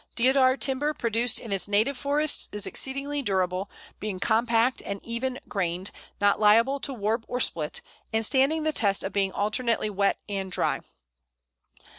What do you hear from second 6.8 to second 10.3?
warp or split, and standing the test of being alternately wet